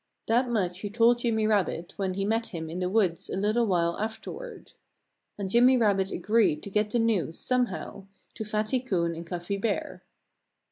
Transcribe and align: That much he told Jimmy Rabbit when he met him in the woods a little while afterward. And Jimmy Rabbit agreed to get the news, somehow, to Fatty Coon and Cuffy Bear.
That 0.25 0.49
much 0.49 0.79
he 0.79 0.89
told 0.89 1.19
Jimmy 1.19 1.45
Rabbit 1.45 1.93
when 1.95 2.15
he 2.15 2.25
met 2.25 2.47
him 2.47 2.71
in 2.71 2.79
the 2.79 2.89
woods 2.89 3.29
a 3.29 3.37
little 3.37 3.67
while 3.67 3.99
afterward. 3.99 4.73
And 5.37 5.47
Jimmy 5.47 5.77
Rabbit 5.77 6.09
agreed 6.09 6.63
to 6.63 6.71
get 6.71 6.89
the 6.89 6.97
news, 6.97 7.37
somehow, 7.37 8.07
to 8.33 8.43
Fatty 8.43 8.79
Coon 8.79 9.13
and 9.13 9.27
Cuffy 9.27 9.57
Bear. 9.57 10.01